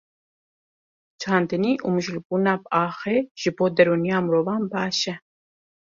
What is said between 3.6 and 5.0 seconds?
derûniya mirovan baş